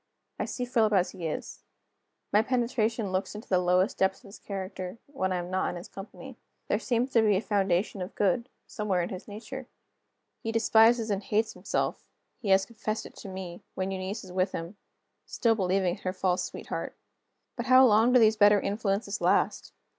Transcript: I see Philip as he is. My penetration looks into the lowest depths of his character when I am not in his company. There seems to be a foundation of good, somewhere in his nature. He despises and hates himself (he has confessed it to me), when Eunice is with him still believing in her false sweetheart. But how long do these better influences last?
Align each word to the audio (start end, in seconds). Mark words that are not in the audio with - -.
I 0.39 0.45
see 0.45 0.65
Philip 0.65 0.93
as 0.93 1.11
he 1.11 1.27
is. 1.27 1.61
My 2.33 2.41
penetration 2.41 3.11
looks 3.11 3.35
into 3.35 3.47
the 3.47 3.59
lowest 3.59 3.99
depths 3.99 4.23
of 4.23 4.29
his 4.29 4.39
character 4.39 4.97
when 5.05 5.31
I 5.31 5.35
am 5.37 5.51
not 5.51 5.69
in 5.69 5.75
his 5.75 5.87
company. 5.87 6.39
There 6.69 6.79
seems 6.79 7.11
to 7.11 7.21
be 7.21 7.35
a 7.35 7.39
foundation 7.39 8.01
of 8.01 8.15
good, 8.15 8.49
somewhere 8.65 9.03
in 9.03 9.09
his 9.09 9.27
nature. 9.27 9.67
He 10.39 10.51
despises 10.51 11.11
and 11.11 11.21
hates 11.21 11.53
himself 11.53 12.09
(he 12.39 12.49
has 12.49 12.65
confessed 12.65 13.05
it 13.05 13.15
to 13.17 13.29
me), 13.29 13.61
when 13.75 13.91
Eunice 13.91 14.23
is 14.23 14.31
with 14.31 14.53
him 14.53 14.75
still 15.27 15.53
believing 15.53 15.97
in 15.97 16.01
her 16.01 16.13
false 16.13 16.43
sweetheart. 16.43 16.97
But 17.55 17.67
how 17.67 17.85
long 17.85 18.11
do 18.11 18.19
these 18.19 18.35
better 18.37 18.59
influences 18.59 19.21
last? 19.21 19.71